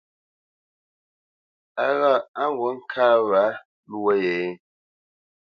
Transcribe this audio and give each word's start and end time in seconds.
A 1.83 1.85
ghâʼ 1.99 2.21
à 2.41 2.43
ghǔt 2.57 2.73
ŋkə̌t 2.79 3.15
wâ 3.29 3.43
á 3.49 3.57
lwô 3.89 4.11
ye. 4.23 4.35